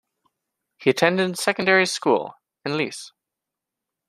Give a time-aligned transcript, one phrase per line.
[0.79, 2.33] He attended secondary school
[2.65, 3.11] in Lecce.